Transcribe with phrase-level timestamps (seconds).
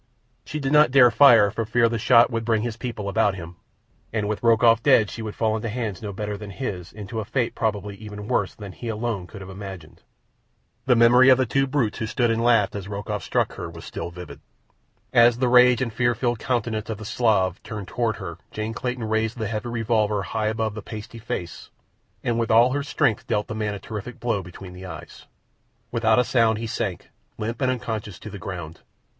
[0.43, 3.57] She did not dare fire for fear the shot would bring his people about him,
[4.11, 7.19] and with Rokoff dead she would fall into hands no better than his and to
[7.19, 10.01] a fate probably even worse than he alone could have imagined.
[10.87, 13.85] The memory of the two brutes who stood and laughed as Rokoff struck her was
[13.85, 14.39] still vivid.
[15.13, 19.03] As the rage and fear filled countenance of the Slav turned toward her Jane Clayton
[19.03, 21.69] raised the heavy revolver high above the pasty face
[22.23, 25.27] and with all her strength dealt the man a terrific blow between the eyes.
[25.91, 28.79] Without a sound he sank, limp and unconscious, to the ground.